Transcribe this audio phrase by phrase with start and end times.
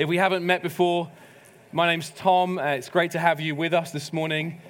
[0.00, 1.10] If we haven't met before,
[1.72, 2.58] my name's Tom.
[2.58, 4.62] Uh, it's great to have you with us this morning.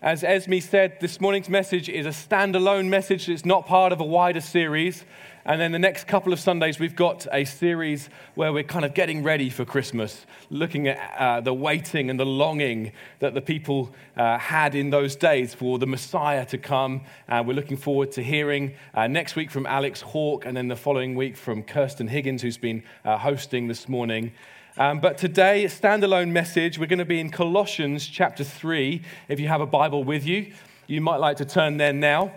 [0.00, 3.28] As Esme said, this morning's message is a standalone message.
[3.28, 5.04] It's not part of a wider series.
[5.44, 8.94] And then the next couple of Sundays, we've got a series where we're kind of
[8.94, 13.94] getting ready for Christmas, looking at uh, the waiting and the longing that the people
[14.16, 17.02] uh, had in those days for the Messiah to come.
[17.28, 20.76] Uh, we're looking forward to hearing uh, next week from Alex Hawke, and then the
[20.76, 24.32] following week from Kirsten Higgins, who's been uh, hosting this morning.
[24.78, 26.78] Um, but today, standalone message.
[26.78, 29.02] We're going to be in Colossians chapter 3.
[29.26, 30.52] If you have a Bible with you,
[30.86, 32.32] you might like to turn there now.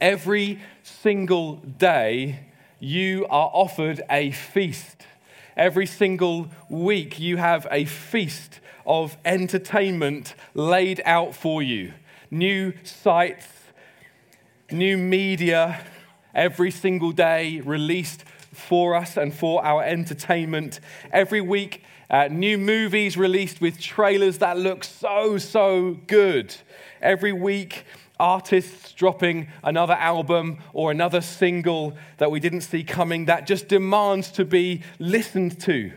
[0.00, 2.38] Every single day,
[2.78, 5.04] you are offered a feast.
[5.56, 11.92] Every single week, you have a feast of entertainment laid out for you.
[12.30, 13.48] New sights,
[14.70, 15.80] new media,
[16.36, 20.80] every single day released for us and for our entertainment.
[21.12, 26.54] Every week, uh, new movies released with trailers that look so, so good.
[27.00, 27.84] Every week,
[28.20, 34.30] artists dropping another album or another single that we didn't see coming that just demands
[34.32, 35.92] to be listened to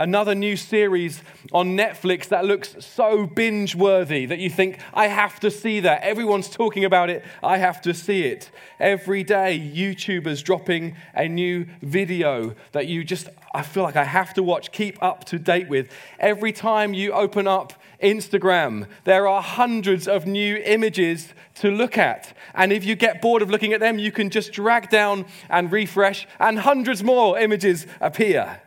[0.00, 5.38] another new series on Netflix that looks so binge worthy that you think, I have
[5.40, 6.02] to see that.
[6.02, 7.22] Everyone's talking about it.
[7.42, 8.50] I have to see it.
[8.80, 14.32] Every day, YouTubers dropping a new video that you just, I feel like I have
[14.34, 15.92] to watch, keep up to date with.
[16.18, 22.34] Every time you open up Instagram, there are hundreds of new images to look at.
[22.54, 25.70] And if you get bored of looking at them, you can just drag down and
[25.70, 28.62] refresh, and hundreds more images appear.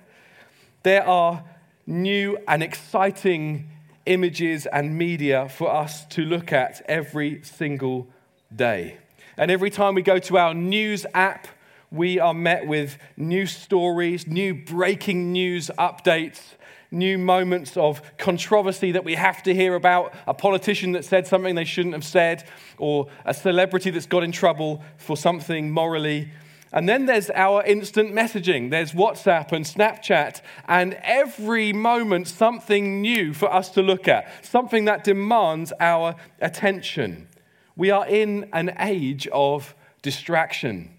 [0.84, 1.46] There are
[1.88, 3.70] new and exciting
[4.06, 8.10] images and media for us to look at every single
[8.54, 8.98] day.
[9.38, 11.48] And every time we go to our news app,
[11.90, 16.42] we are met with new stories, new breaking news updates,
[16.92, 21.56] new moments of controversy that we have to hear about, a politician that said something
[21.56, 22.44] they shouldn't have said,
[22.78, 26.30] or a celebrity that's got in trouble for something morally
[26.74, 28.72] and then there's our instant messaging.
[28.72, 34.86] There's WhatsApp and Snapchat, and every moment something new for us to look at, something
[34.86, 37.28] that demands our attention.
[37.76, 40.98] We are in an age of distraction.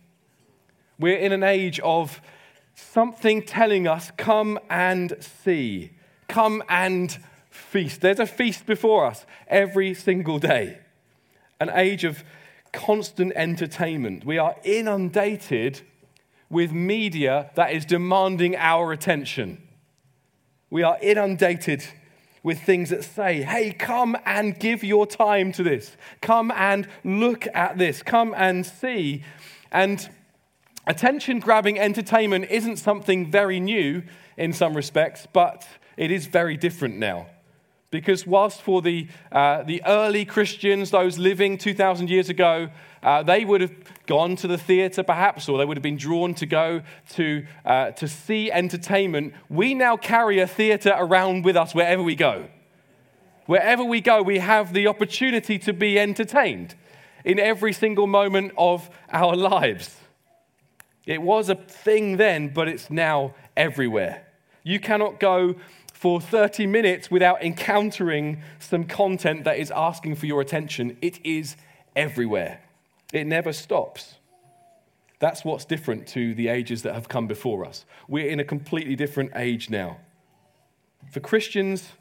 [0.99, 2.21] We're in an age of
[2.77, 5.91] something telling us, come and see,
[6.29, 7.19] come and
[7.51, 8.01] feast.
[8.01, 10.79] There's a feast before us every single day.
[11.61, 12.23] An age of
[12.75, 14.27] constant entertainment.
[14.27, 15.81] We are inundated
[16.51, 19.67] with media that is demanding our attention.
[20.69, 21.85] We are inundated
[22.43, 25.97] with things that say, hey, come and give your time to this.
[26.21, 28.03] Come and look at this.
[28.03, 29.25] Come and see.
[29.73, 30.07] And
[30.87, 34.03] attention grabbing entertainment isn't something very new
[34.37, 37.29] in some respects, but it is very different now.
[37.91, 42.71] Because whilst for the, uh, the early Christians, those living 2,000 years ago,
[43.03, 43.73] uh, they would have
[44.07, 47.91] gone to the theater perhaps, or they would have been drawn to go to, uh,
[47.93, 49.35] to see entertainment.
[49.49, 52.49] We now carry a theater around with us wherever we go.
[53.47, 56.75] Wherever we go, we have the opportunity to be entertained
[57.25, 59.97] in every single moment of our lives.
[61.07, 64.27] It was a thing then, but it's now everywhere.
[64.63, 65.57] You cannot go
[66.05, 70.99] for 30 minutes without encountering some content that is asking for your attention.
[71.01, 71.57] It is
[71.97, 72.61] everywhere,
[73.15, 74.17] it never stops.
[75.19, 77.87] That's what's different to the ages that have come before us.
[78.07, 79.97] We're in a completely different age now.
[81.11, 81.93] For Christians,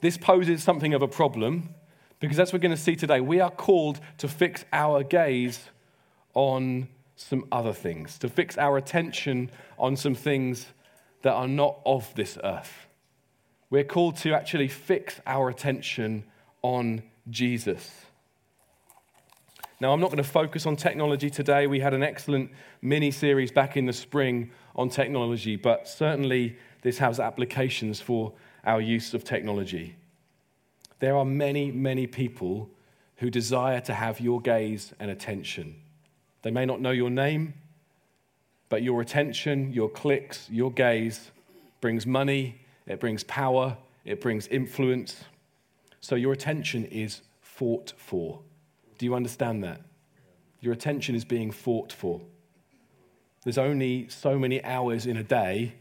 [0.00, 1.70] this poses something of a problem
[2.18, 5.70] because, as we're going to see today, we are called to fix our gaze
[6.34, 10.66] on some other things, to fix our attention on some things
[11.22, 12.88] that are not of this earth.
[13.70, 16.24] We're called to actually fix our attention
[16.62, 18.06] on Jesus.
[19.80, 21.66] Now, I'm not going to focus on technology today.
[21.66, 22.50] We had an excellent
[22.82, 28.32] mini series back in the spring on technology, but certainly this has applications for
[28.64, 29.96] our use of technology.
[30.98, 32.68] There are many, many people
[33.16, 35.76] who desire to have your gaze and attention.
[36.42, 37.54] They may not know your name,
[38.68, 41.30] but your attention, your clicks, your gaze
[41.80, 42.59] brings money,
[42.90, 45.24] it brings power, it brings influence.
[46.00, 48.40] So your attention is fought for.
[48.98, 49.80] Do you understand that?
[50.60, 52.20] Your attention is being fought for.
[53.44, 55.74] There's only so many hours in a day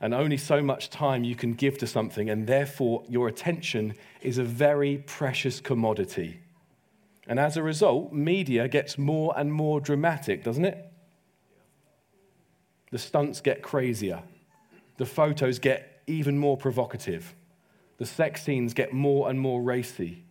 [0.00, 4.36] and only so much time you can give to something, and therefore your attention is
[4.36, 6.40] a very precious commodity.
[7.28, 10.92] And as a result, media gets more and more dramatic, doesn't it?
[12.90, 14.22] The stunts get crazier,
[14.96, 17.34] the photos get even more provocative.
[17.98, 20.24] The sex scenes get more and more racy.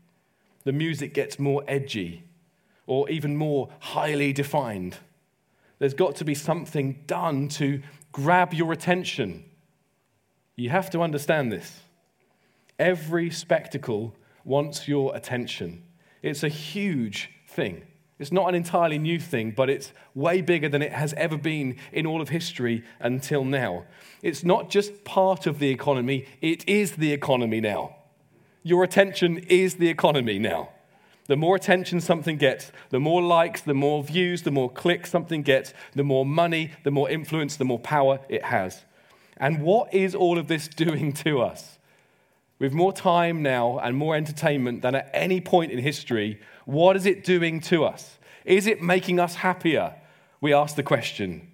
[0.64, 2.24] The music gets more edgy
[2.88, 4.98] or even more highly defined.
[5.80, 7.82] There's got to be something done to
[8.12, 9.46] grab your attention.
[10.56, 11.82] You have to understand this.
[12.80, 15.84] Every spectacle wants your attention.
[16.22, 17.84] It's a huge thing.
[18.18, 21.76] It's not an entirely new thing, but it's way bigger than it has ever been
[21.92, 23.84] in all of history until now.
[24.22, 27.98] It's not just part of the economy, it is the economy now.
[28.64, 30.70] Your attention is the economy now.
[31.28, 35.42] The more attention something gets, the more likes, the more views, the more clicks something
[35.42, 38.86] gets, the more money, the more influence, the more power it has.
[39.38, 41.80] And what is all of this doing to us?
[42.60, 47.06] With more time now and more entertainment than at any point in history, what is
[47.06, 48.18] it doing to us?
[48.44, 49.96] Is it making us happier?
[50.42, 51.48] We ask the question.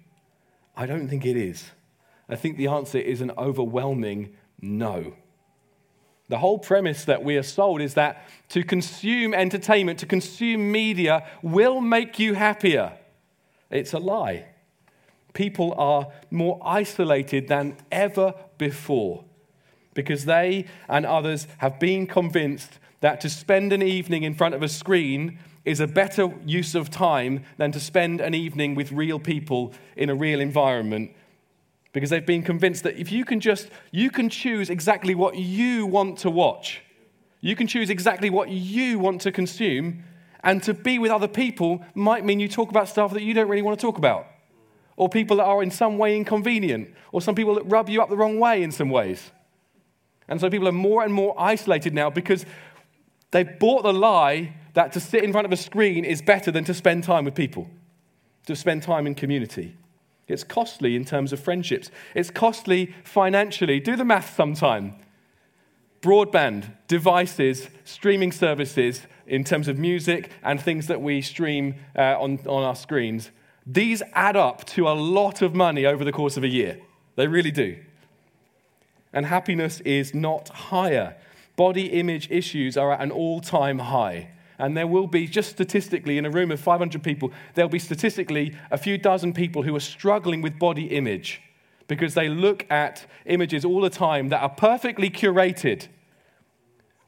[0.76, 1.70] I don't think it is.
[2.28, 5.14] I think the answer is an overwhelming no.
[6.28, 11.26] The whole premise that we are sold is that to consume entertainment, to consume media,
[11.42, 12.92] will make you happier.
[13.70, 14.46] It's a lie.
[15.34, 19.24] People are more isolated than ever before
[19.94, 24.62] because they and others have been convinced that to spend an evening in front of
[24.62, 29.18] a screen is a better use of time than to spend an evening with real
[29.18, 31.12] people in a real environment.
[31.92, 35.84] Because they've been convinced that if you can just you can choose exactly what you
[35.84, 36.82] want to watch.
[37.40, 40.04] You can choose exactly what you want to consume.
[40.44, 43.48] And to be with other people might mean you talk about stuff that you don't
[43.48, 44.26] really want to talk about.
[44.96, 46.94] Or people that are in some way inconvenient.
[47.10, 49.32] Or some people that rub you up the wrong way in some ways.
[50.28, 52.46] And so people are more and more isolated now because
[53.32, 56.64] they've bought the lie that to sit in front of a screen is better than
[56.64, 57.68] to spend time with people,
[58.46, 59.76] to spend time in community.
[60.28, 63.80] It's costly in terms of friendships, it's costly financially.
[63.80, 64.94] Do the math sometime.
[66.00, 72.38] Broadband, devices, streaming services in terms of music and things that we stream uh, on,
[72.46, 73.30] on our screens,
[73.66, 76.80] these add up to a lot of money over the course of a year.
[77.14, 77.76] They really do
[79.12, 81.16] and happiness is not higher.
[81.56, 84.30] Body image issues are at an all time high.
[84.58, 88.56] And there will be, just statistically, in a room of 500 people, there'll be statistically
[88.70, 91.42] a few dozen people who are struggling with body image
[91.88, 95.88] because they look at images all the time that are perfectly curated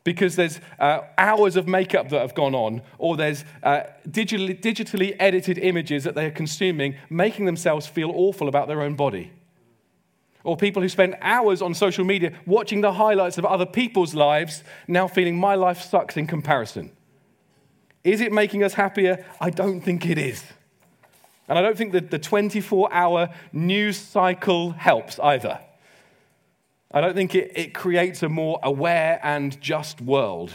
[0.03, 5.17] because there's uh, hours of makeup that have gone on, or there's uh, digitally, digitally
[5.19, 9.33] edited images that they're consuming, making themselves feel awful about their own body
[10.45, 14.63] or people who spend hours on social media watching the highlights of other people's lives,
[14.87, 16.93] now feeling my life sucks in comparison.
[18.05, 19.25] Is it making us happier?
[19.41, 20.45] I don't think it is.
[21.49, 25.59] And I don't think that the 24 hour news cycle helps either.
[26.91, 30.53] I don't think it, it creates a more aware and just world.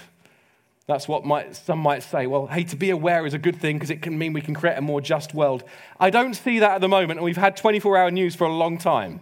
[0.85, 2.25] That's what might, some might say.
[2.27, 4.55] Well, hey, to be aware is a good thing because it can mean we can
[4.55, 5.63] create a more just world.
[5.99, 8.53] I don't see that at the moment, and we've had 24 hour news for a
[8.53, 9.19] long time.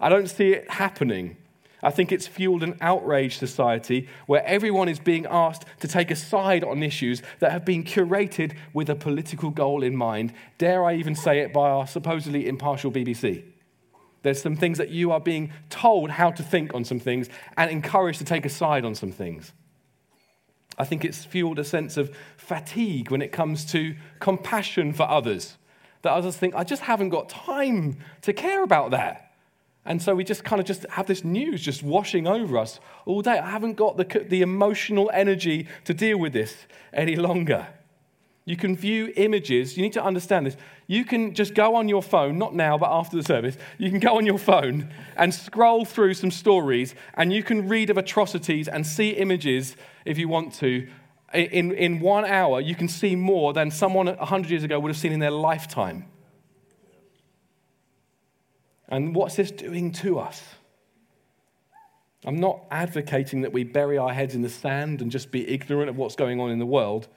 [0.00, 1.36] I don't see it happening.
[1.82, 6.16] I think it's fueled an outraged society where everyone is being asked to take a
[6.16, 10.32] side on issues that have been curated with a political goal in mind.
[10.58, 13.44] Dare I even say it by our supposedly impartial BBC?
[14.22, 17.70] There's some things that you are being told how to think on some things and
[17.70, 19.52] encouraged to take a side on some things.
[20.76, 25.56] I think it's fueled a sense of fatigue when it comes to compassion for others.
[26.02, 29.27] That others think, I just haven't got time to care about that.
[29.88, 33.22] And so we just kind of just have this news just washing over us all
[33.22, 33.38] day.
[33.38, 36.54] I haven't got the, the emotional energy to deal with this
[36.92, 37.66] any longer.
[38.44, 39.78] You can view images.
[39.78, 40.58] You need to understand this.
[40.88, 43.56] You can just go on your phone, not now, but after the service.
[43.78, 47.88] You can go on your phone and scroll through some stories, and you can read
[47.88, 50.86] of atrocities and see images if you want to.
[51.32, 54.98] In, in one hour, you can see more than someone 100 years ago would have
[54.98, 56.04] seen in their lifetime.
[58.88, 60.42] And what's this doing to us?
[62.24, 65.88] I'm not advocating that we bury our heads in the sand and just be ignorant
[65.88, 67.08] of what's going on in the world,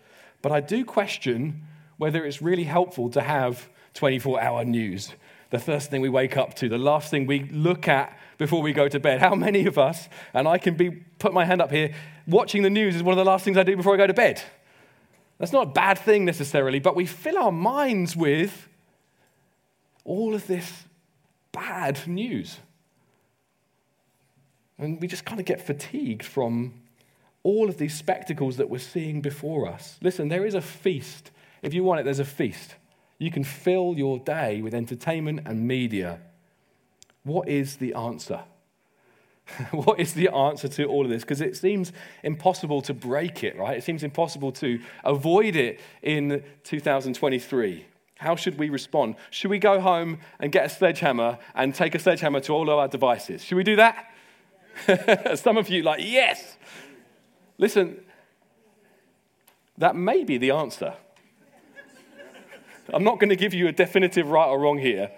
[0.42, 1.64] but I do question
[1.98, 5.14] whether it's really helpful to have 24 hour news.
[5.50, 8.74] The first thing we wake up to, the last thing we look at before we
[8.74, 9.20] go to bed.
[9.20, 11.94] How many of us, and I can be, put my hand up here,
[12.28, 14.14] watching the news is one of the last things I do before I go to
[14.14, 14.42] bed.
[15.38, 18.68] That's not a bad thing necessarily, but we fill our minds with
[20.06, 20.86] all of this
[21.52, 22.58] bad news.
[24.78, 26.74] And we just kind of get fatigued from
[27.44, 29.98] all of these spectacles that we're seeing before us.
[30.02, 31.32] Listen, there is a feast.
[31.62, 32.76] If you want it, there's a feast.
[33.18, 36.20] You can fill your day with entertainment and media.
[37.24, 38.42] What is the answer?
[39.72, 41.24] what is the answer to all of this?
[41.24, 41.92] Because it seems
[42.24, 43.78] impossible to break it, right?
[43.78, 47.86] It seems impossible to avoid it in 2023.
[48.22, 49.16] How should we respond?
[49.32, 52.78] Should we go home and get a sledgehammer and take a sledgehammer to all of
[52.78, 53.44] our devices?
[53.44, 54.14] Should we do that?
[55.40, 56.56] Some of you, like, yes.
[57.58, 58.00] Listen,
[59.80, 60.94] that may be the answer.
[62.94, 65.10] I'm not going to give you a definitive right or wrong here.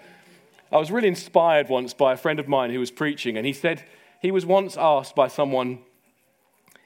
[0.72, 3.52] I was really inspired once by a friend of mine who was preaching, and he
[3.52, 3.84] said
[4.22, 5.80] he was once asked by someone,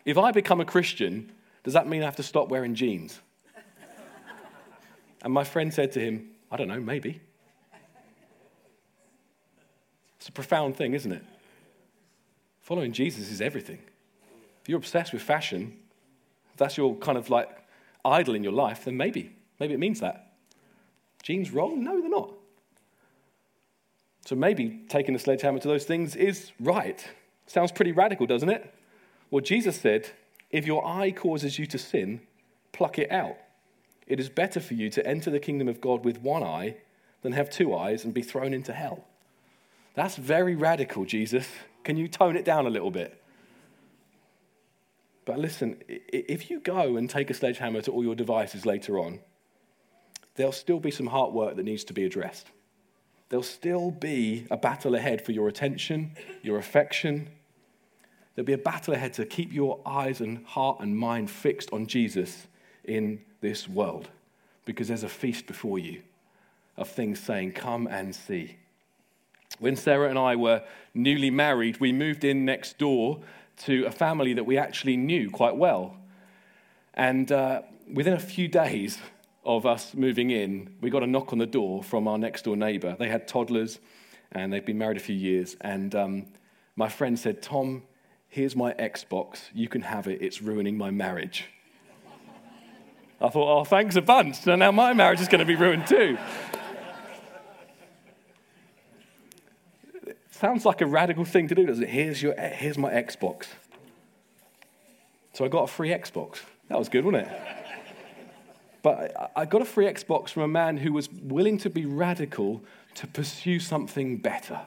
[0.04, 1.30] If I become a Christian,
[1.62, 3.20] does that mean I have to stop wearing jeans?
[5.22, 7.20] And my friend said to him, I don't know, maybe.
[10.18, 11.24] It's a profound thing, isn't it?
[12.60, 13.78] Following Jesus is everything.
[14.62, 15.76] If you're obsessed with fashion,
[16.52, 17.48] if that's your kind of like
[18.04, 20.32] idol in your life, then maybe, maybe it means that.
[21.22, 21.82] Jeans wrong?
[21.82, 22.32] No, they're not.
[24.24, 27.02] So maybe taking a sledgehammer to those things is right.
[27.46, 28.74] Sounds pretty radical, doesn't it?
[29.30, 30.10] Well, Jesus said,
[30.50, 32.20] if your eye causes you to sin,
[32.72, 33.36] pluck it out.
[34.08, 36.76] It is better for you to enter the kingdom of God with one eye
[37.22, 39.04] than have two eyes and be thrown into hell.
[39.94, 41.46] That's very radical, Jesus.
[41.84, 43.22] Can you tone it down a little bit?
[45.26, 49.20] But listen, if you go and take a sledgehammer to all your devices later on,
[50.36, 52.46] there'll still be some heart work that needs to be addressed.
[53.28, 56.12] There'll still be a battle ahead for your attention,
[56.42, 57.28] your affection.
[58.34, 61.86] There'll be a battle ahead to keep your eyes and heart and mind fixed on
[61.86, 62.46] Jesus
[62.84, 64.08] in this world
[64.64, 66.02] because there's a feast before you
[66.76, 68.56] of things saying, Come and see.
[69.58, 70.62] When Sarah and I were
[70.94, 73.20] newly married, we moved in next door
[73.64, 75.96] to a family that we actually knew quite well.
[76.94, 78.98] And uh, within a few days
[79.44, 82.56] of us moving in, we got a knock on the door from our next door
[82.56, 82.94] neighbor.
[82.98, 83.80] They had toddlers
[84.32, 85.56] and they'd been married a few years.
[85.60, 86.26] And um,
[86.76, 87.82] my friend said, Tom,
[88.28, 89.40] here's my Xbox.
[89.54, 90.20] You can have it.
[90.20, 91.46] It's ruining my marriage.
[93.20, 94.40] I thought, oh, thanks a bunch.
[94.42, 96.16] So now my marriage is going to be ruined too.
[100.30, 101.90] Sounds like a radical thing to do, doesn't it?
[101.90, 103.46] Here's, your, here's my Xbox.
[105.32, 106.42] So I got a free Xbox.
[106.68, 107.40] That was good, wasn't it?
[108.82, 112.62] But I got a free Xbox from a man who was willing to be radical
[112.94, 114.60] to pursue something better,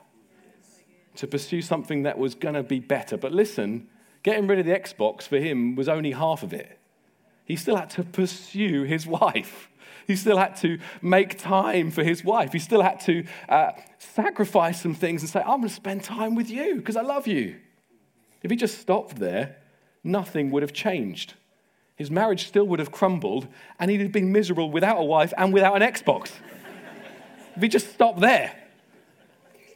[1.16, 3.16] to pursue something that was going to be better.
[3.16, 3.88] But listen,
[4.24, 6.81] getting rid of the Xbox for him was only half of it.
[7.46, 9.70] He still had to pursue his wife.
[10.08, 12.54] He still had to make time for his wife.
[12.54, 16.36] He still had to uh, sacrifice some things and say, I'm going to spend time
[16.36, 17.56] with you because I love you.
[18.42, 19.58] If he just stopped there,
[20.04, 21.36] nothing would have changed.
[21.96, 23.48] His marriage still would have crumbled,
[23.80, 26.32] and he'd have been miserable without a wife and without an Xbox.
[27.56, 28.56] if he just stopped there,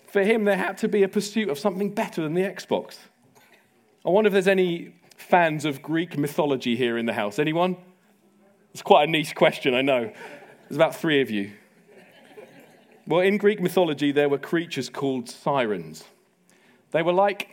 [0.07, 2.95] for him, there had to be a pursuit of something better than the Xbox.
[4.05, 7.39] I wonder if there's any fans of Greek mythology here in the house?
[7.39, 7.77] Anyone?
[8.73, 10.11] It's quite a niche question, I know.
[10.67, 11.51] There's about three of you.
[13.07, 16.03] Well, in Greek mythology, there were creatures called sirens.
[16.91, 17.49] They were like,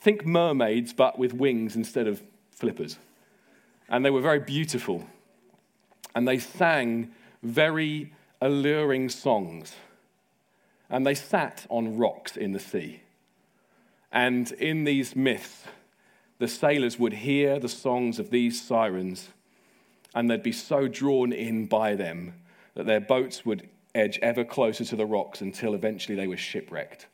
[0.00, 2.98] think mermaids, but with wings instead of flippers.
[3.88, 5.06] And they were very beautiful.
[6.14, 9.76] And they sang very alluring songs.
[10.90, 13.02] And they sat on rocks in the sea.
[14.12, 15.64] And in these myths,
[16.38, 19.30] the sailors would hear the songs of these sirens
[20.14, 22.34] and they'd be so drawn in by them
[22.74, 27.06] that their boats would edge ever closer to the rocks until eventually they were shipwrecked.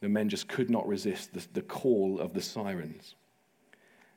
[0.00, 3.14] The men just could not resist the, the call of the sirens.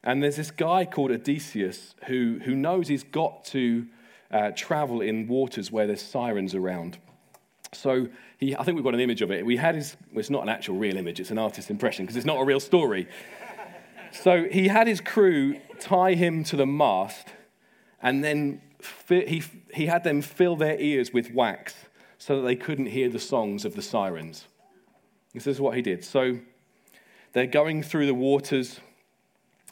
[0.03, 3.88] And there's this guy called Odysseus who, who knows he's got to
[4.32, 6.98] uh, travel in waters where there's sirens around.
[7.74, 8.07] So
[8.38, 9.45] he, I think we've got an image of it.
[9.45, 12.15] We had his, well, it's not an actual real image, it's an artist's impression because
[12.15, 13.07] it's not a real story.
[14.12, 17.27] So he had his crew tie him to the mast
[18.01, 19.43] and then fi- he,
[19.74, 21.75] he had them fill their ears with wax
[22.17, 24.45] so that they couldn't hear the songs of the sirens.
[25.34, 26.03] This is what he did.
[26.05, 26.39] So
[27.34, 28.79] they're going through the waters,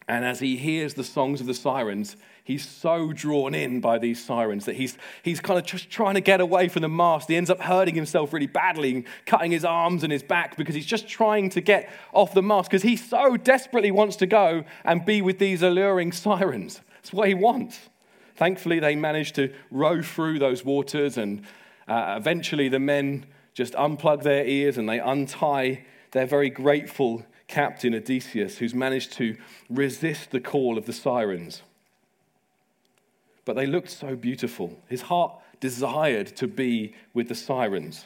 [0.07, 4.23] and as he hears the songs of the sirens, he's so drawn in by these
[4.23, 7.29] sirens that he's, he's kind of just trying to get away from the mast.
[7.29, 10.85] He ends up hurting himself really badly, cutting his arms and his back because he's
[10.85, 15.05] just trying to get off the mast because he so desperately wants to go and
[15.05, 16.81] be with these alluring sirens.
[16.95, 17.89] That's what he wants.
[18.35, 21.43] Thankfully, they manage to row through those waters, and
[21.87, 27.93] uh, eventually the men just unplug their ears and they untie their very grateful captain,
[27.93, 29.37] Odysseus, who's managed to
[29.69, 31.61] resist the call of the sirens
[33.45, 34.77] but they looked so beautiful.
[34.87, 38.05] His heart desired to be with the sirens.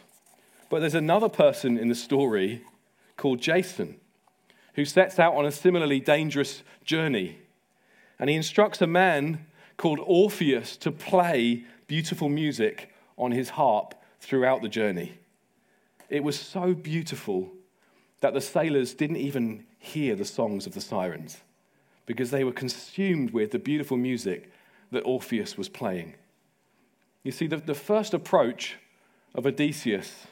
[0.69, 2.61] But there's another person in the story
[3.15, 3.99] called Jason,
[4.75, 7.37] who sets out on a similarly dangerous journey.
[8.19, 9.45] And he instructs a man
[9.77, 15.19] called Orpheus to play beautiful music on his harp throughout the journey.
[16.09, 17.51] It was so beautiful
[18.21, 21.37] that the sailors didn't even hear the songs of the sirens
[22.05, 24.51] because they were consumed with the beautiful music
[24.91, 26.15] that Orpheus was playing.
[27.23, 28.77] You see, the, the first approach
[29.35, 30.27] of Odysseus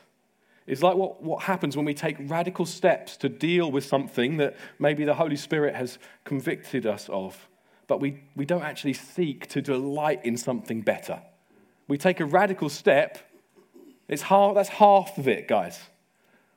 [0.67, 4.55] is like what, what happens when we take radical steps to deal with something that
[4.79, 7.47] maybe the Holy Spirit has convicted us of,
[7.87, 11.21] but we, we don't actually seek to delight in something better.
[11.87, 13.19] We take a radical step,
[14.07, 15.79] it's half, that's half of it, guys.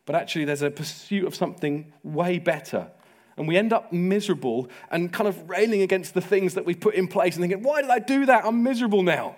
[0.06, 2.90] But actually, there's a pursuit of something way better.
[3.38, 6.94] And we end up miserable and kind of railing against the things that we've put
[6.94, 8.44] in place and thinking, why did I do that?
[8.44, 9.36] I'm miserable now.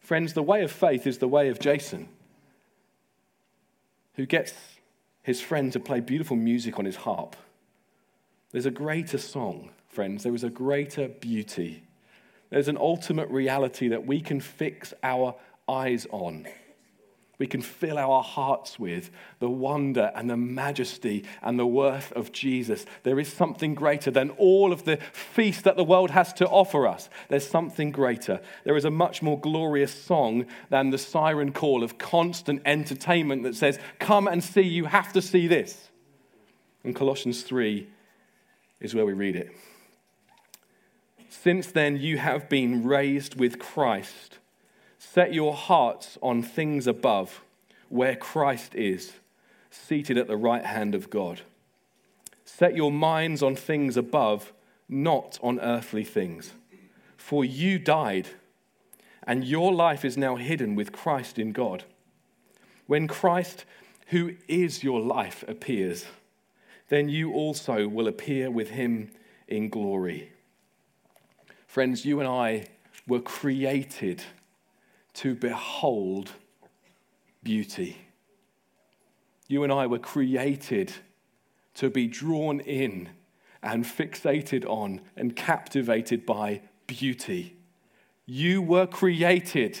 [0.00, 2.08] Friends, the way of faith is the way of Jason,
[4.14, 4.52] who gets
[5.22, 7.36] his friend to play beautiful music on his harp.
[8.50, 10.24] There's a greater song, friends.
[10.24, 11.84] There is a greater beauty.
[12.50, 15.36] There's an ultimate reality that we can fix our
[15.68, 16.48] eyes on
[17.40, 22.32] we can fill our hearts with the wonder and the majesty and the worth of
[22.32, 22.84] Jesus.
[23.02, 26.86] There is something greater than all of the feast that the world has to offer
[26.86, 27.08] us.
[27.30, 28.42] There's something greater.
[28.64, 33.56] There is a much more glorious song than the siren call of constant entertainment that
[33.56, 35.88] says, Come and see, you have to see this.
[36.84, 37.88] And Colossians 3
[38.80, 39.50] is where we read it.
[41.30, 44.39] Since then, you have been raised with Christ
[45.02, 47.40] Set your hearts on things above,
[47.88, 49.14] where Christ is,
[49.70, 51.40] seated at the right hand of God.
[52.44, 54.52] Set your minds on things above,
[54.90, 56.52] not on earthly things.
[57.16, 58.28] For you died,
[59.26, 61.84] and your life is now hidden with Christ in God.
[62.86, 63.64] When Christ,
[64.08, 66.04] who is your life, appears,
[66.88, 69.10] then you also will appear with him
[69.48, 70.30] in glory.
[71.66, 72.66] Friends, you and I
[73.08, 74.22] were created
[75.20, 76.30] to behold
[77.42, 77.94] beauty.
[79.48, 80.94] You and I were created
[81.74, 83.10] to be drawn in
[83.62, 87.58] and fixated on and captivated by beauty.
[88.24, 89.80] You were created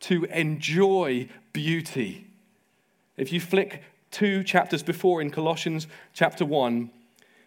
[0.00, 2.26] to enjoy beauty.
[3.16, 6.90] If you flick two chapters before in Colossians chapter 1,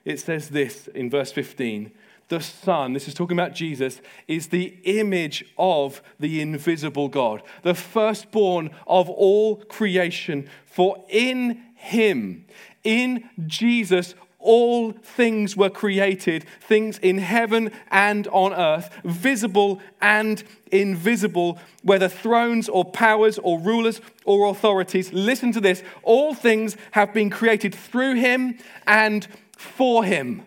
[0.06, 1.92] it says this in verse 15
[2.30, 7.76] the Son, this is talking about Jesus, is the image of the invisible God, the
[7.76, 10.50] firstborn of all creation.
[10.66, 12.46] For in him,
[12.84, 21.58] in Jesus, all things were created, things in heaven and on earth, visible and invisible,
[21.82, 25.12] whether thrones or powers or rulers or authorities.
[25.14, 30.44] Listen to this all things have been created through him and for him.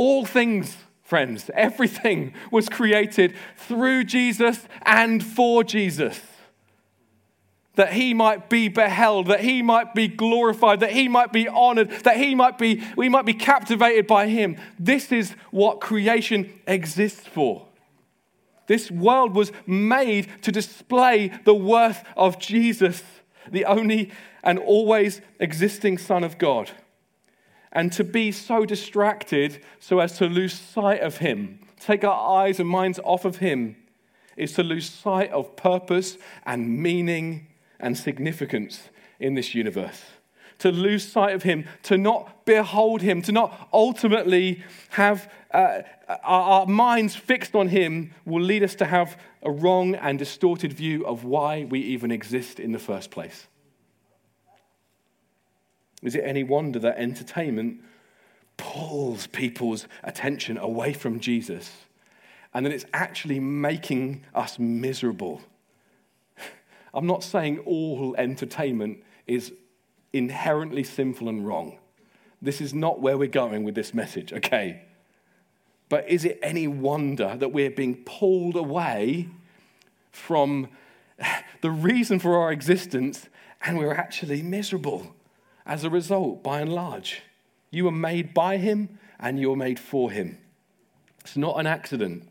[0.00, 6.18] All things, friends, everything was created through Jesus and for Jesus.
[7.74, 11.90] That he might be beheld, that he might be glorified, that he might be honored,
[12.04, 14.56] that he might be, we might be captivated by him.
[14.78, 17.66] This is what creation exists for.
[18.68, 23.02] This world was made to display the worth of Jesus,
[23.50, 26.70] the only and always existing Son of God
[27.72, 32.58] and to be so distracted so as to lose sight of Him, take our eyes
[32.60, 33.76] and minds off of Him,
[34.36, 40.02] is to lose sight of purpose and meaning and significance in this universe.
[40.60, 46.60] To lose sight of Him, to not behold Him, to not ultimately have uh, our,
[46.60, 51.06] our minds fixed on Him will lead us to have a wrong and distorted view
[51.06, 53.46] of why we even exist in the first place.
[56.02, 57.80] Is it any wonder that entertainment
[58.56, 61.70] pulls people's attention away from Jesus
[62.52, 65.40] and that it's actually making us miserable?
[66.94, 69.52] I'm not saying all entertainment is
[70.12, 71.78] inherently sinful and wrong.
[72.42, 74.82] This is not where we're going with this message, okay?
[75.90, 79.28] But is it any wonder that we're being pulled away
[80.10, 80.68] from
[81.60, 83.28] the reason for our existence
[83.60, 85.14] and we're actually miserable?
[85.70, 87.22] As a result, by and large.
[87.70, 90.36] You were made by him and you were made for him.
[91.20, 92.28] It's not an accident.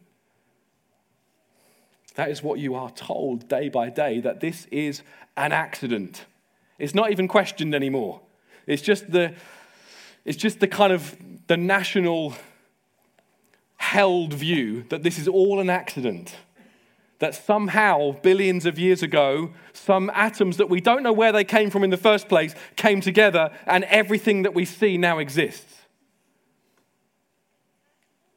[2.15, 5.03] That is what you are told day by day that this is
[5.37, 6.25] an accident.
[6.77, 8.19] It's not even questioned anymore.
[8.67, 9.33] It's just the,
[10.25, 11.15] it's just the kind of
[11.47, 12.35] the national
[13.77, 16.35] held view that this is all an accident.
[17.19, 21.69] That somehow, billions of years ago, some atoms that we don't know where they came
[21.69, 25.75] from in the first place came together and everything that we see now exists.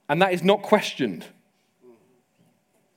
[0.08, 1.24] And that is not questioned.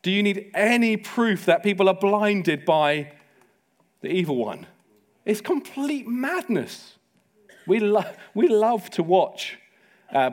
[0.01, 3.13] Do you need any proof that people are blinded by
[4.01, 4.67] the evil one?
[5.23, 6.97] It's complete madness.
[7.67, 9.57] We, lo- we love to watch
[10.13, 10.31] uh,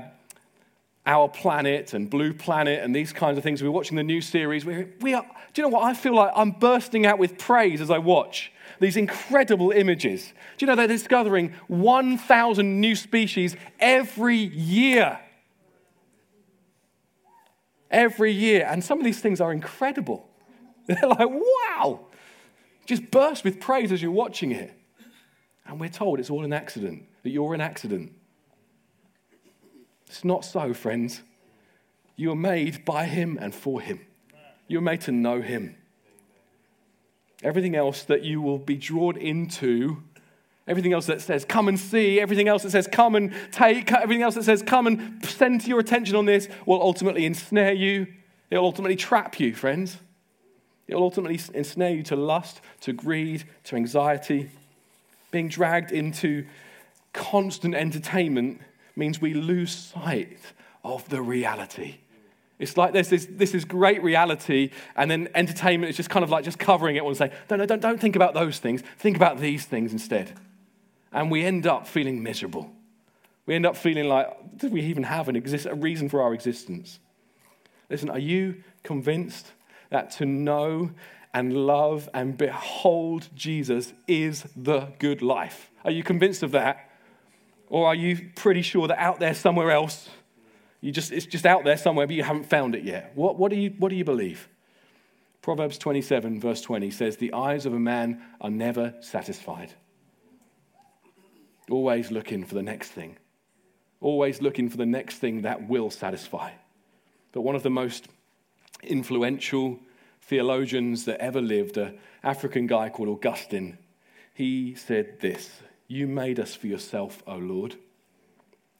[1.04, 3.62] Our Planet and Blue Planet and these kinds of things.
[3.62, 4.64] We're watching the new series.
[4.64, 5.84] We, we are, do you know what?
[5.84, 10.32] I feel like I'm bursting out with praise as I watch these incredible images.
[10.56, 15.18] Do you know they're discovering 1,000 new species every year?
[17.90, 18.66] Every year.
[18.68, 20.28] And some of these things are incredible.
[20.86, 22.06] They're like, wow!
[22.86, 24.72] Just burst with praise as you're watching it.
[25.66, 28.12] And we're told it's all an accident, that you're an accident.
[30.12, 31.22] It's not so, friends.
[32.16, 33.98] You are made by Him and for Him.
[34.68, 35.74] You are made to know Him.
[37.42, 40.02] Everything else that you will be drawn into,
[40.68, 44.22] everything else that says, come and see, everything else that says, come and take, everything
[44.22, 48.06] else that says, come and center your attention on this will ultimately ensnare you.
[48.50, 49.96] It will ultimately trap you, friends.
[50.88, 54.50] It will ultimately ensnare you to lust, to greed, to anxiety.
[55.30, 56.44] Being dragged into
[57.14, 58.60] constant entertainment
[58.96, 60.38] means we lose sight
[60.84, 61.96] of the reality.
[62.58, 66.30] It's like this, this, this is great reality, and then entertainment is just kind of
[66.30, 68.82] like just covering it and say, no, no, don't, don't think about those things.
[68.98, 70.38] Think about these things instead.
[71.12, 72.70] And we end up feeling miserable.
[73.46, 76.32] We end up feeling like, did we even have an exist, a reason for our
[76.32, 77.00] existence?
[77.90, 79.50] Listen, are you convinced
[79.90, 80.90] that to know
[81.34, 85.70] and love and behold Jesus is the good life.
[85.84, 86.90] Are you convinced of that?
[87.72, 90.10] Or are you pretty sure that out there somewhere else,
[90.82, 93.12] you just, it's just out there somewhere, but you haven't found it yet?
[93.14, 94.46] What, what, do you, what do you believe?
[95.40, 99.72] Proverbs 27, verse 20 says, The eyes of a man are never satisfied.
[101.70, 103.16] Always looking for the next thing.
[104.02, 106.50] Always looking for the next thing that will satisfy.
[107.32, 108.06] But one of the most
[108.82, 109.78] influential
[110.20, 113.78] theologians that ever lived, an African guy called Augustine,
[114.34, 117.76] he said this You made us for yourself, O Lord,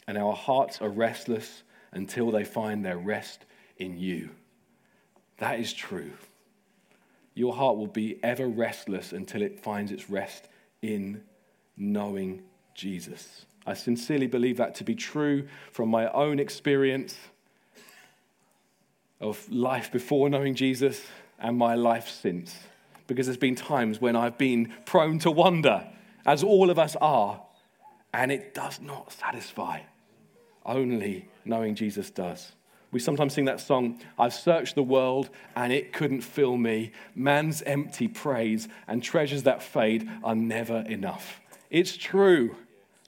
[0.07, 3.45] and our hearts are restless until they find their rest
[3.77, 4.31] in you.
[5.37, 6.13] That is true.
[7.35, 10.49] Your heart will be ever restless until it finds its rest
[10.81, 11.21] in
[11.77, 12.45] knowing
[12.75, 13.45] Jesus.
[13.67, 17.15] I sincerely believe that to be true from my own experience
[19.21, 21.03] of life before knowing Jesus
[21.39, 22.57] and my life since.
[23.07, 25.87] Because there's been times when I've been prone to wonder,
[26.27, 27.43] as all of us are,
[28.13, 29.81] and it does not satisfy.
[30.65, 32.53] Only knowing Jesus does.
[32.93, 36.93] We sometimes sing that song, I've searched the world and it couldn't fill me.
[37.15, 41.41] Man's empty praise and treasures that fade are never enough.
[41.71, 42.55] It's true.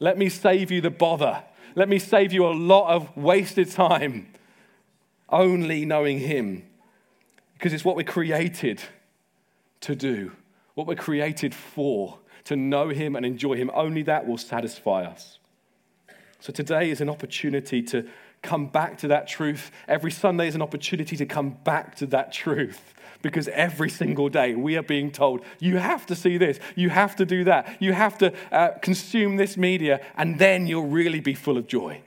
[0.00, 1.44] Let me save you the bother.
[1.74, 4.29] Let me save you a lot of wasted time
[5.29, 6.64] only knowing Him.
[7.55, 8.83] Because it's what we're created
[9.83, 10.33] to do,
[10.74, 13.70] what we're created for, to know Him and enjoy Him.
[13.74, 15.38] Only that will satisfy us.
[16.40, 18.07] So today is an opportunity to
[18.42, 19.70] come back to that truth.
[19.88, 22.94] Every Sunday is an opportunity to come back to that truth.
[23.22, 27.16] Because every single day we are being told, you have to see this, you have
[27.16, 31.33] to do that, you have to uh, consume this media, and then you'll really be
[31.33, 32.02] full of joy.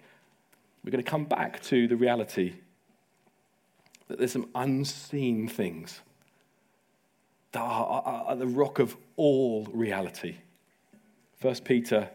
[0.83, 2.53] We're going to come back to the reality
[4.07, 6.01] that there's some unseen things
[7.51, 10.37] that are, the rock of all reality.
[11.41, 12.09] 1 Peter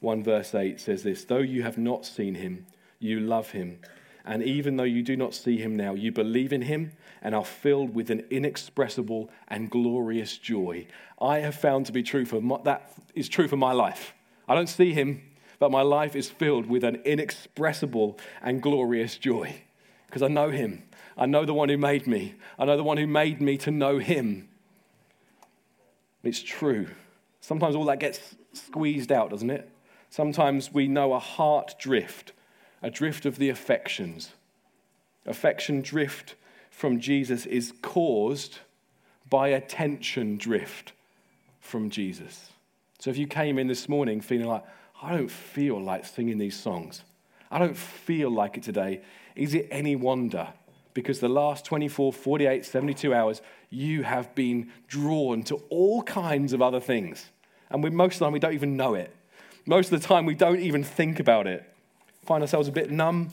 [0.00, 2.66] 1 verse 8 says this Though you have not seen him,
[2.98, 3.78] you love him.
[4.26, 7.44] And even though you do not see him now, you believe in him and are
[7.44, 10.86] filled with an inexpressible and glorious joy.
[11.20, 14.14] I have found to be true for my, that is true for my life.
[14.48, 15.22] I don't see him,
[15.58, 19.62] but my life is filled with an inexpressible and glorious joy
[20.06, 20.84] because I know him.
[21.16, 22.34] I know the one who made me.
[22.58, 24.48] I know the one who made me to know him.
[26.24, 26.88] It's true.
[27.40, 29.70] Sometimes all that gets squeezed out, doesn't it?
[30.10, 32.32] Sometimes we know a heart drift,
[32.82, 34.32] a drift of the affections.
[35.26, 36.34] Affection drift
[36.70, 38.58] from Jesus is caused
[39.28, 40.92] by attention drift
[41.60, 42.50] from Jesus.
[42.98, 44.64] So if you came in this morning feeling like,
[45.02, 47.02] I don't feel like singing these songs,
[47.50, 49.02] I don't feel like it today,
[49.36, 50.48] is it any wonder
[50.94, 53.42] because the last 24, 48, 72 hours,
[53.74, 57.26] you have been drawn to all kinds of other things.
[57.70, 59.14] And we, most of the time, we don't even know it.
[59.66, 61.68] Most of the time, we don't even think about it.
[62.24, 63.30] Find ourselves a bit numb.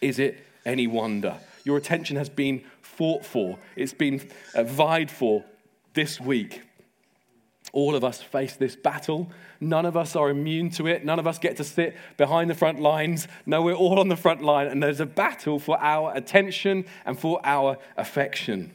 [0.00, 1.36] Is it any wonder?
[1.64, 5.44] Your attention has been fought for, it's been uh, vied for
[5.94, 6.62] this week.
[7.72, 9.30] All of us face this battle.
[9.60, 11.04] None of us are immune to it.
[11.04, 13.28] None of us get to sit behind the front lines.
[13.46, 17.18] No, we're all on the front line, and there's a battle for our attention and
[17.18, 18.72] for our affection.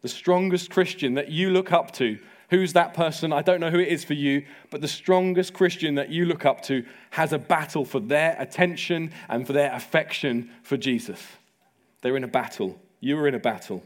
[0.00, 2.18] The strongest Christian that you look up to,
[2.50, 3.32] who's that person?
[3.32, 6.44] I don't know who it is for you, but the strongest Christian that you look
[6.44, 11.20] up to has a battle for their attention and for their affection for Jesus.
[12.00, 12.80] They're in a battle.
[13.00, 13.82] You are in a battle.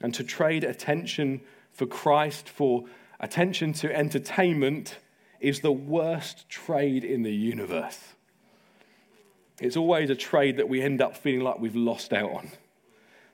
[0.00, 1.40] And to trade attention
[1.72, 2.84] for Christ, for
[3.20, 4.98] attention to entertainment,
[5.40, 7.98] is the worst trade in the universe.
[9.60, 12.50] It's always a trade that we end up feeling like we've lost out on.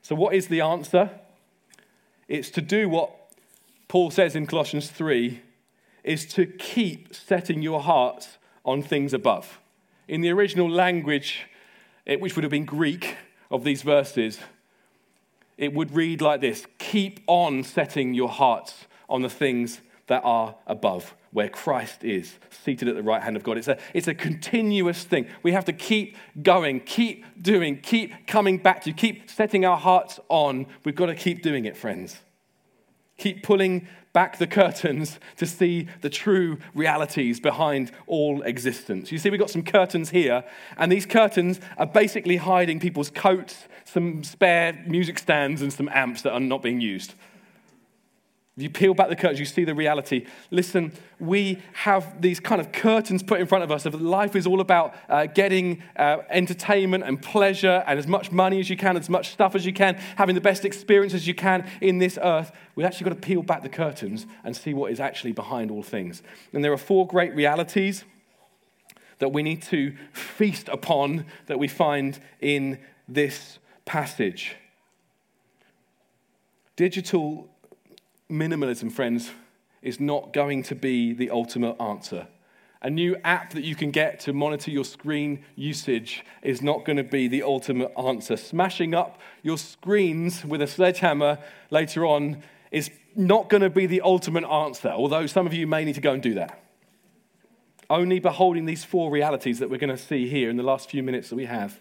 [0.01, 1.11] So, what is the answer?
[2.27, 3.11] It's to do what
[3.87, 5.41] Paul says in Colossians 3
[6.03, 9.59] is to keep setting your hearts on things above.
[10.07, 11.45] In the original language,
[12.05, 13.15] which would have been Greek
[13.51, 14.39] of these verses,
[15.57, 20.55] it would read like this Keep on setting your hearts on the things that are
[20.67, 23.57] above, where Christ is, seated at the right hand of God.
[23.57, 25.27] It's a, it's a continuous thing.
[25.43, 30.19] We have to keep going, keep doing, keep coming back to, keep setting our hearts
[30.29, 30.67] on.
[30.83, 32.17] We've got to keep doing it, friends.
[33.17, 39.11] Keep pulling back the curtains to see the true realities behind all existence.
[39.11, 40.43] You see, we've got some curtains here,
[40.77, 46.21] and these curtains are basically hiding people's coats, some spare music stands, and some amps
[46.21, 47.13] that are not being used.
[48.57, 50.27] If you peel back the curtains, you see the reality.
[50.49, 54.61] Listen, we have these kind of curtains put in front of us life is all
[54.61, 59.09] about uh, getting uh, entertainment and pleasure and as much money as you can, as
[59.09, 62.53] much stuff as you can, having the best experiences you can in this earth.
[62.75, 65.83] We've actually got to peel back the curtains and see what is actually behind all
[65.83, 66.23] things.
[66.53, 68.05] And there are four great realities
[69.19, 74.55] that we need to feast upon that we find in this passage.
[76.77, 77.49] Digital
[78.29, 79.31] minimalism, friends,
[79.81, 82.27] is not going to be the ultimate answer.
[82.81, 86.97] A new app that you can get to monitor your screen usage is not going
[86.97, 88.37] to be the ultimate answer.
[88.37, 91.39] Smashing up your screens with a sledgehammer
[91.71, 95.85] later on is not going to be the ultimate answer, although some of you may
[95.85, 96.61] need to go and do that.
[97.89, 101.01] Only beholding these four realities that we're going to see here in the last few
[101.01, 101.79] minutes that we have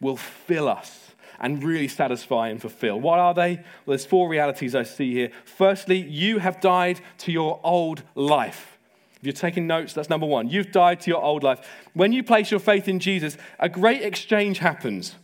[0.00, 1.09] will fill us
[1.40, 3.00] and really satisfy and fulfill.
[3.00, 3.54] What are they?
[3.56, 3.64] Well,
[3.96, 5.30] there's four realities I see here.
[5.44, 8.78] Firstly, you have died to your old life.
[9.16, 10.48] If you're taking notes, that's number one.
[10.48, 11.66] You've died to your old life.
[11.94, 15.14] When you place your faith in Jesus, a great exchange happens.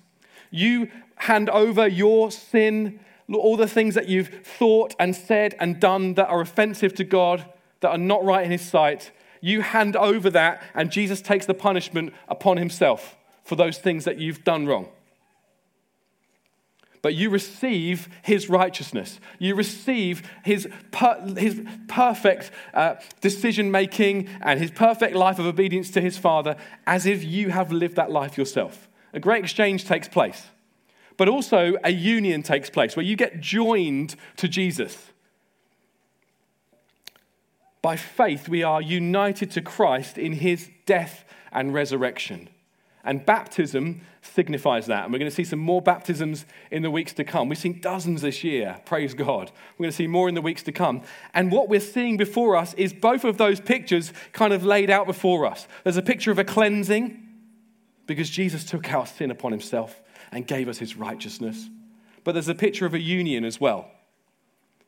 [0.51, 3.01] You hand over your sin,
[3.33, 7.45] all the things that you've thought and said and done that are offensive to God,
[7.81, 9.13] that are not right in His sight.
[9.41, 14.19] You hand over that, and Jesus takes the punishment upon Himself for those things that
[14.19, 14.89] you've done wrong
[17.07, 19.21] but you receive his righteousness.
[19.39, 25.93] You receive his, per, his perfect uh, decision making and his perfect life of obedience
[25.93, 28.89] to his Father as if you have lived that life yourself.
[29.13, 30.47] A great exchange takes place,
[31.17, 35.13] but also a union takes place where you get joined to Jesus.
[37.83, 42.49] By faith, we are united to Christ in his death and resurrection.
[43.07, 45.05] And baptism signifies that.
[45.05, 47.49] And we're going to see some more baptisms in the weeks to come.
[47.49, 49.53] We've seen dozens this year, praise God.
[49.79, 51.03] We're going to see more in the weeks to come.
[51.33, 55.07] And what we're seeing before us is both of those pictures kind of laid out
[55.07, 55.69] before us.
[55.85, 57.23] There's a picture of a cleansing
[58.07, 61.69] because Jesus took our sin upon himself and gave us his righteousness.
[62.25, 63.89] But there's a picture of a union as well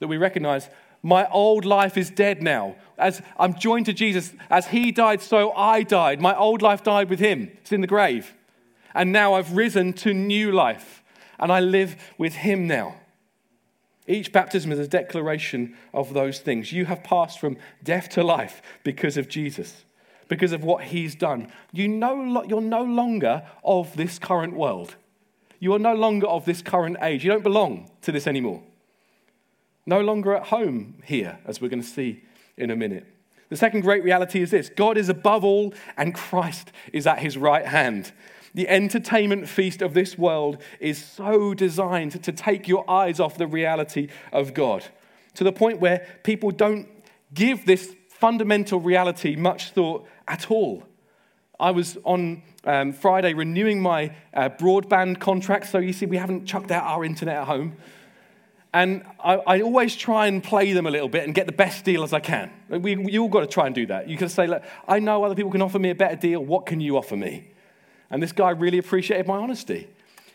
[0.00, 0.68] that we recognize
[1.02, 2.76] my old life is dead now.
[2.96, 6.20] As I'm joined to Jesus, as he died, so I died.
[6.20, 7.50] My old life died with him.
[7.60, 8.34] It's in the grave.
[8.94, 11.02] And now I've risen to new life,
[11.38, 12.96] and I live with him now.
[14.08, 16.72] Each baptism is a declaration of those things.
[16.72, 19.84] You have passed from death to life because of Jesus,
[20.26, 21.52] because of what he's done.
[21.72, 24.96] You know, you're no longer of this current world.
[25.60, 27.22] You are no longer of this current age.
[27.22, 28.62] You don't belong to this anymore
[29.88, 32.22] no longer at home here, as we're going to see
[32.56, 33.06] in a minute.
[33.48, 37.38] The second great reality is this God is above all, and Christ is at his
[37.38, 38.12] right hand.
[38.54, 43.46] The entertainment feast of this world is so designed to take your eyes off the
[43.46, 44.84] reality of God
[45.34, 46.88] to the point where people don't
[47.32, 50.82] give this fundamental reality much thought at all.
[51.60, 56.46] I was on um, Friday renewing my uh, broadband contract, so you see, we haven't
[56.46, 57.76] chucked out our internet at home.
[58.72, 61.86] And I, I, always try and play them a little bit and get the best
[61.86, 62.50] deal as I can.
[62.68, 64.10] We, you all got to try and do that.
[64.10, 66.44] You can say, Look, I know other people can offer me a better deal.
[66.44, 67.48] What can you offer me?
[68.10, 69.88] And this guy really appreciated my honesty.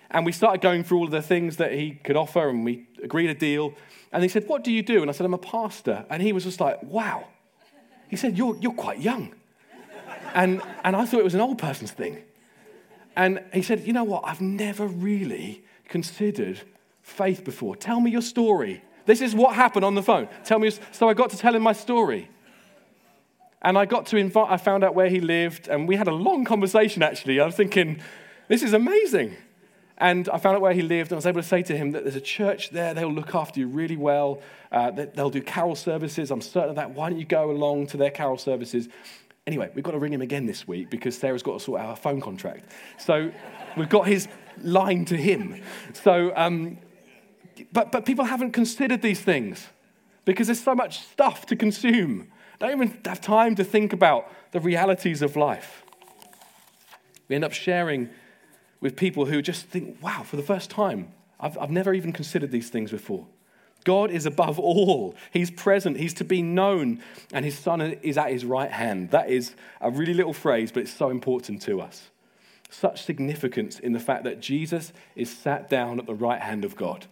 [0.10, 2.88] And we started going through all of the things that he could offer, and we
[3.04, 3.74] agreed a deal.
[4.12, 5.02] And he said, What do you do?
[5.02, 6.06] And I said, I'm a pastor.
[6.10, 7.28] And he was just like, Wow.
[8.10, 9.34] He said, You're, you're quite young.
[10.34, 12.18] And, and I thought it was an old person's thing.
[13.16, 14.24] And he said, You know what?
[14.26, 16.62] I've never really considered
[17.04, 17.76] faith before.
[17.76, 18.84] Tell me your story.
[19.06, 20.28] This is what happened on the phone.
[20.44, 20.72] Tell me.
[20.92, 22.30] So I got to tell him my story.
[23.62, 26.14] And I got to invite, I found out where he lived, and we had a
[26.14, 27.40] long conversation actually.
[27.40, 28.02] I was thinking,
[28.50, 29.38] this is amazing.
[29.98, 31.92] And I found out where he lived, and I was able to say to him
[31.92, 34.42] that there's a church there, they'll look after you really well.
[34.72, 36.32] Uh, they'll do carol services.
[36.32, 36.92] I'm certain of that.
[36.92, 38.90] Why don't you go along to their carol services?
[39.46, 41.90] Anyway, we've got to ring him again this week because Sarah's got to sort out
[41.90, 42.66] our phone contract.
[42.98, 43.32] So
[43.78, 44.28] we've got his
[44.62, 45.62] line to him.
[45.94, 46.80] So, um,
[47.72, 49.68] but, but people haven't considered these things
[50.26, 52.32] because there's so much stuff to consume.
[52.60, 55.84] Don't even have time to think about the realities of life.
[57.28, 58.10] We end up sharing
[58.80, 62.52] with people who just think, wow, for the first time, I've, I've never even considered
[62.52, 63.26] these things before.
[63.84, 65.16] God is above all.
[65.32, 65.98] He's present.
[65.98, 67.02] He's to be known.
[67.34, 69.12] And his son is at his right hand.
[69.12, 72.10] That is a really little phrase, but it's so important to us.
[72.70, 76.76] Such significance in the fact that Jesus is sat down at the right hand of
[76.76, 77.08] God.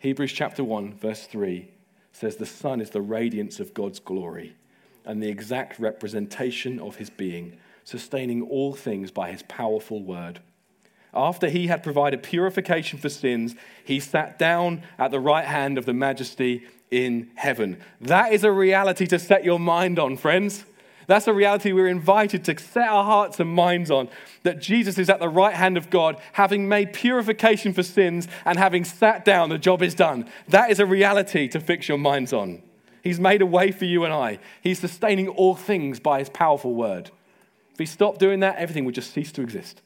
[0.00, 1.68] Hebrews chapter 1, verse 3
[2.12, 4.56] says, The Son is the radiance of God's glory
[5.04, 10.40] and the exact representation of his being, sustaining all things by his powerful word.
[11.12, 15.84] After he had provided purification for sins, he sat down at the right hand of
[15.84, 17.78] the majesty in heaven.
[18.00, 20.64] That is a reality to set your mind on, friends.
[21.10, 24.08] That's a reality we're invited to set our hearts and minds on.
[24.44, 28.56] That Jesus is at the right hand of God, having made purification for sins and
[28.56, 30.30] having sat down, the job is done.
[30.46, 32.62] That is a reality to fix your minds on.
[33.02, 34.38] He's made a way for you and I.
[34.62, 37.10] He's sustaining all things by his powerful word.
[37.72, 39.82] If he stopped doing that, everything would just cease to exist.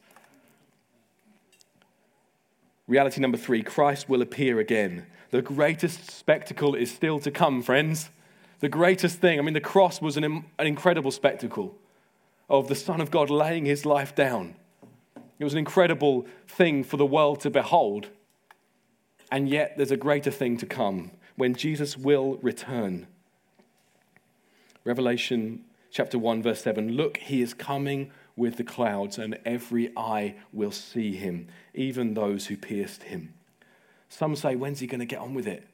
[2.86, 5.06] Reality number three Christ will appear again.
[5.30, 8.10] The greatest spectacle is still to come, friends.
[8.64, 11.76] The greatest thing, I mean, the cross was an, an incredible spectacle
[12.48, 14.54] of the Son of God laying his life down.
[15.38, 18.08] It was an incredible thing for the world to behold.
[19.30, 23.06] And yet, there's a greater thing to come when Jesus will return.
[24.82, 30.36] Revelation chapter 1, verse 7 Look, he is coming with the clouds, and every eye
[30.54, 33.34] will see him, even those who pierced him.
[34.08, 35.68] Some say, When's he going to get on with it?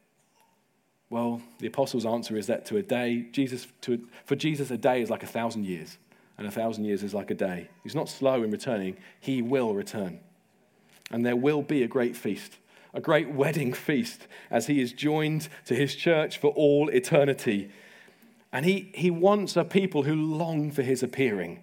[1.10, 5.02] Well, the apostles' answer is that to a day, Jesus, to, for Jesus, a day
[5.02, 5.98] is like a thousand years,
[6.38, 7.68] and a thousand years is like a day.
[7.82, 10.20] He's not slow in returning, he will return.
[11.10, 12.58] And there will be a great feast,
[12.94, 17.70] a great wedding feast, as he is joined to his church for all eternity.
[18.52, 21.62] And he, he wants a people who long for his appearing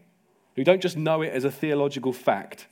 [0.58, 2.68] who don't just know it as a theological fact,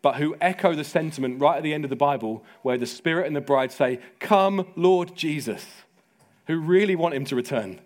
[0.00, 3.26] but who echo the sentiment right at the end of the Bible where the Spirit
[3.26, 5.66] and the bride say, Come, Lord Jesus,
[6.46, 7.80] who really want him to return.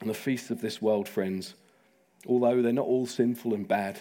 [0.00, 1.54] And the feasts of this world, friends,
[2.26, 4.00] although they're not all sinful and bad,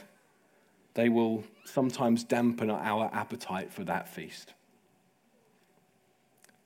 [0.93, 4.53] they will sometimes dampen our appetite for that feast.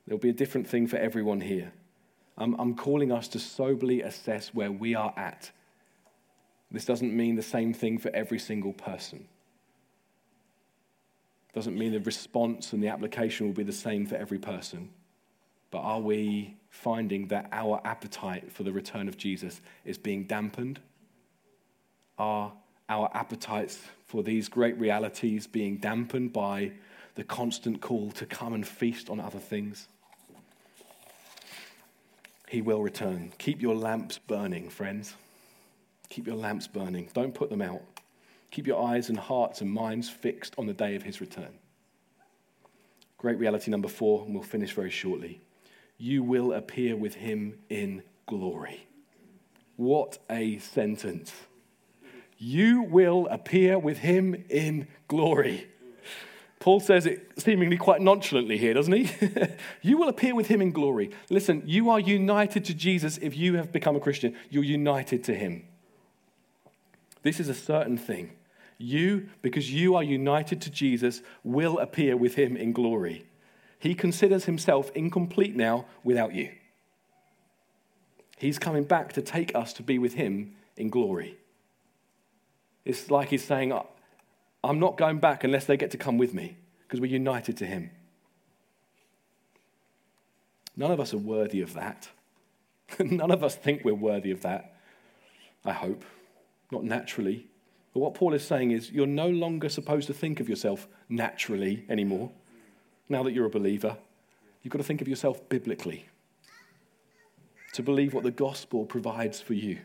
[0.06, 1.73] There'll be a different thing for everyone here.
[2.38, 5.51] I'm, I'm calling us to soberly assess where we are at.
[6.71, 9.28] This doesn't mean the same thing for every single person.
[11.56, 14.91] Doesn't mean the response and the application will be the same for every person.
[15.72, 20.80] But are we finding that our appetite for the return of Jesus is being dampened?
[22.20, 22.54] Are
[22.88, 26.74] our appetites for these great realities being dampened by
[27.15, 29.88] the constant call to come and feast on other things?
[32.48, 33.34] he will return.
[33.38, 35.15] Keep your lamps burning, friends.
[36.10, 37.10] Keep your lamps burning.
[37.13, 37.82] Don't put them out.
[38.56, 41.60] Keep your eyes and hearts and minds fixed on the day of his return.
[43.18, 45.41] Great reality number four, and we'll finish very shortly.
[45.98, 48.88] You will appear with him in glory.
[49.76, 51.34] What a sentence.
[52.38, 55.68] You will appear with him in glory.
[56.60, 59.12] Paul says it seemingly quite nonchalantly here, doesn't he?
[59.82, 61.12] you will appear with him in glory.
[61.30, 64.34] Listen, you are united to Jesus if you have become a Christian.
[64.49, 65.66] You're united to him.
[67.22, 68.32] This is a certain thing.
[68.78, 73.26] You, because you are united to Jesus, will appear with him in glory.
[73.80, 76.51] He considers himself incomplete now without you.
[78.38, 81.38] He's coming back to take us to be with him in glory.
[82.84, 83.71] It's like he's saying,
[84.65, 86.57] I'm not going back unless they get to come with me
[86.88, 87.91] because we're united to Him.
[90.76, 92.09] None of us are worthy of that.
[92.99, 94.76] None of us think we're worthy of that.
[95.63, 96.03] I hope.
[96.71, 97.47] Not naturally.
[97.96, 101.86] But what Paul is saying is you're no longer supposed to think of yourself naturally
[101.88, 102.30] anymore.
[103.08, 103.96] Now that you're a believer,
[104.62, 106.06] you've got to think of yourself biblically.
[107.72, 109.80] To believe what the gospel provides for you.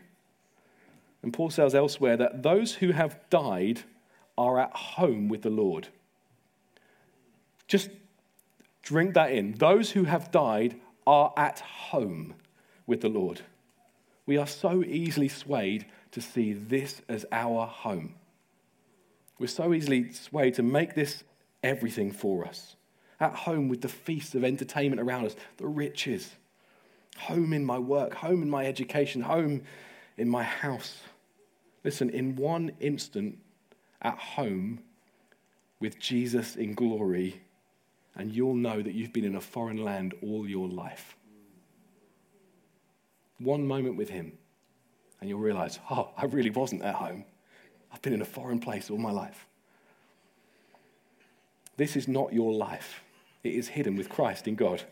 [1.23, 3.83] And Paul says elsewhere that those who have died
[4.37, 5.87] are at home with the Lord.
[7.65, 7.91] Just
[8.81, 9.53] drink that in.
[9.53, 10.75] Those who have died
[11.07, 12.33] are at home
[12.85, 13.39] with the Lord.
[14.25, 18.15] We are so easily swayed to see this as our home.
[19.39, 21.23] We're so easily swayed to make this
[21.63, 22.75] everything for us.
[23.19, 26.35] At home with the feasts of entertainment around us, the riches.
[27.17, 29.61] Home in my work, home in my education, home
[30.17, 30.99] in my house.
[31.83, 33.37] Listen, in one instant,
[34.01, 34.79] at home
[35.79, 37.41] with Jesus in glory,
[38.15, 41.15] and you'll know that you've been in a foreign land all your life.
[43.39, 44.33] One moment with Him,
[45.21, 47.23] and you'll realize, oh, I really wasn't at home.
[47.93, 49.45] I've been in a foreign place all my life.
[51.77, 53.01] This is not your life,
[53.43, 54.83] it is hidden with Christ in God.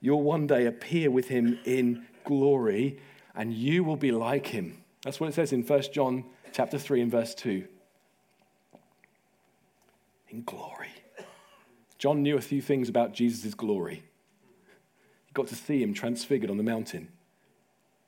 [0.00, 2.98] You'll one day appear with Him in glory,
[3.34, 4.82] and you will be like Him.
[5.02, 7.64] That's what it says in 1 John chapter 3 and verse 2.
[10.30, 10.88] In glory.
[11.98, 14.02] John knew a few things about Jesus' glory.
[15.26, 17.08] He got to see him transfigured on the mountain,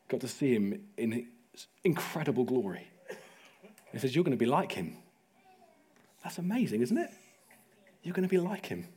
[0.08, 1.26] got to see him in
[1.84, 2.86] incredible glory.
[3.92, 4.96] He says, You're going to be like him.
[6.22, 7.10] That's amazing, isn't it?
[8.02, 8.88] You're going to be like him.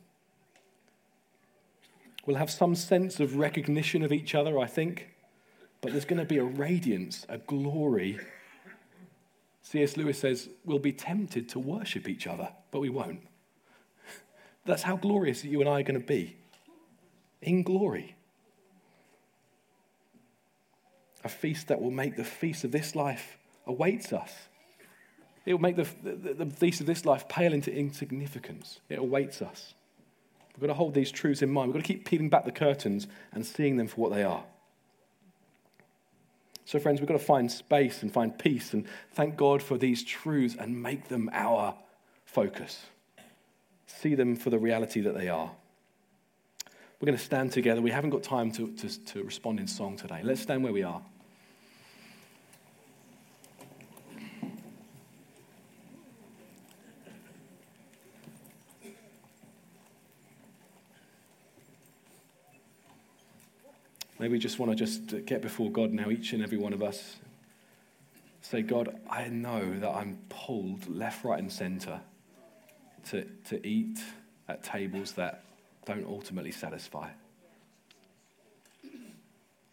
[2.24, 5.10] We'll have some sense of recognition of each other, I think,
[5.80, 8.18] but there's going to be a radiance, a glory.
[9.62, 9.96] C.S.
[9.96, 13.20] Lewis says, We'll be tempted to worship each other, but we won't.
[14.64, 16.36] That's how glorious you and I are going to be
[17.42, 18.15] in glory.
[21.24, 24.32] A feast that will make the feast of this life awaits us.
[25.44, 28.80] It will make the, the, the feast of this life pale into insignificance.
[28.88, 29.74] It awaits us.
[30.54, 31.68] We've got to hold these truths in mind.
[31.68, 34.44] We've got to keep peeling back the curtains and seeing them for what they are.
[36.64, 40.02] So, friends, we've got to find space and find peace and thank God for these
[40.02, 41.76] truths and make them our
[42.24, 42.86] focus
[43.86, 45.50] see them for the reality that they are.
[46.98, 47.82] We're going to stand together.
[47.82, 50.20] We haven't got time to, to, to respond in song today.
[50.22, 51.02] Let's stand where we are.
[64.18, 66.82] Maybe we just want to just get before God now, each and every one of
[66.82, 67.16] us.
[68.40, 72.00] Say, God, I know that I'm pulled left, right, and center
[73.10, 73.98] to, to eat
[74.48, 75.44] at tables that
[75.86, 77.08] don't ultimately satisfy.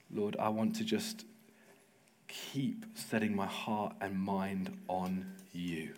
[0.10, 1.26] Lord, I want to just
[2.28, 5.94] keep setting my heart and mind on you,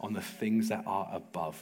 [0.00, 1.60] on the things that are above.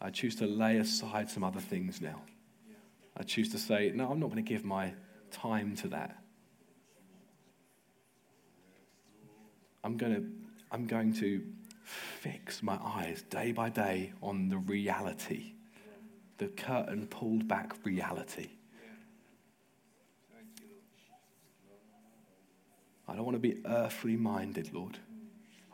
[0.00, 2.22] I choose to lay aside some other things now.
[3.16, 4.94] I choose to say, no, I'm not going to give my
[5.30, 6.16] time to that.
[9.84, 10.24] I'm going to,
[10.70, 11.42] I'm going to
[11.84, 15.52] fix my eyes day by day on the reality,
[16.42, 18.48] the curtain pulled back reality.
[23.06, 24.98] I don't want to be earthly minded, Lord.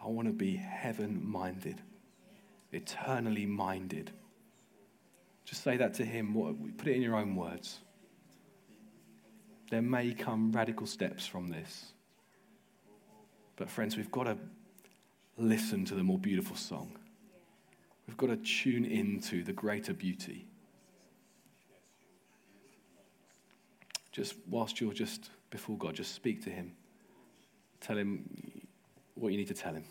[0.04, 1.80] I want to be heaven minded,
[2.72, 4.10] eternally minded.
[5.46, 6.34] Just say that to Him.
[6.76, 7.78] Put it in your own words.
[9.70, 11.92] There may come radical steps from this.
[13.56, 14.36] But, friends, we've got to
[15.38, 16.98] listen to the more beautiful song.
[18.06, 20.47] We've got to tune into the greater beauty.
[24.18, 26.72] Just whilst you're just before God, just speak to Him.
[27.80, 28.28] Tell Him
[29.14, 29.84] what you need to tell Him.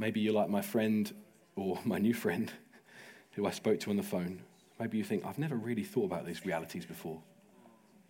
[0.00, 1.14] Maybe you're like my friend
[1.54, 2.52] or my new friend
[3.34, 4.42] who I spoke to on the phone.
[4.80, 7.22] Maybe you think, I've never really thought about these realities before.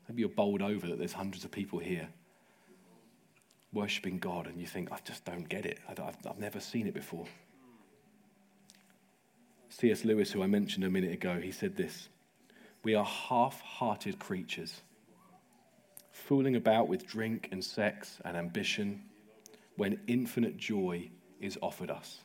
[0.09, 2.09] Maybe you're bowled over that there's hundreds of people here
[3.75, 5.81] worshipping God and you think, I just don't get it.
[5.87, 7.27] I've, I've never seen it before.
[9.73, 10.05] C.S.
[10.05, 12.09] Lewis, who I mentioned a minute ago, he said this
[12.85, 14.83] We are half hearted creatures,
[16.13, 19.05] fooling about with drink and sex and ambition
[19.77, 21.09] when infinite joy
[21.41, 22.21] is offered us.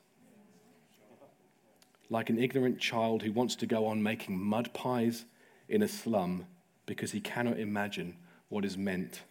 [2.09, 5.23] Like an ignorant child who wants to go on making mud pies
[5.69, 6.45] in a slum
[6.85, 8.17] because he cannot imagine
[8.49, 9.21] what is meant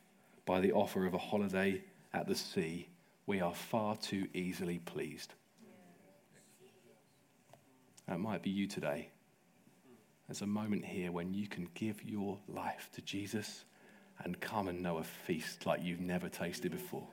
[0.46, 1.82] by the offer of a holiday
[2.14, 2.88] at the sea,
[3.26, 5.34] we are far too easily pleased.
[8.08, 9.08] That might be you today.
[10.28, 13.64] There's a moment here when you can give your life to Jesus
[14.24, 17.06] and come and know a feast like you've never tasted before.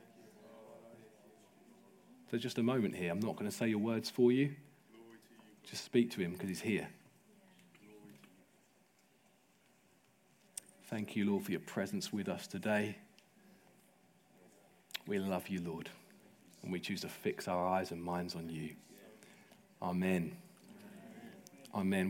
[2.32, 3.12] So, just a moment here.
[3.12, 4.56] I'm not going to say your words for you.
[5.70, 6.88] Just speak to him because he's here.
[10.86, 12.98] Thank you, Lord, for your presence with us today.
[15.06, 15.90] We love you, Lord,
[16.62, 18.76] and we choose to fix our eyes and minds on you.
[19.82, 20.36] Amen.
[21.74, 22.02] Amen.